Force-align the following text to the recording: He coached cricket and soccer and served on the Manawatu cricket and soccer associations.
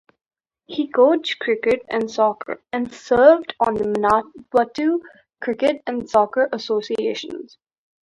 He 0.65 0.87
coached 0.87 1.37
cricket 1.37 1.83
and 1.87 2.09
soccer 2.09 2.59
and 2.73 2.91
served 2.91 3.53
on 3.59 3.75
the 3.75 3.83
Manawatu 3.83 5.01
cricket 5.39 5.83
and 5.85 6.09
soccer 6.09 6.49
associations. 6.51 7.59